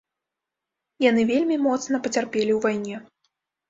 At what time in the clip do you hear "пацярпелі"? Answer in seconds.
2.11-2.49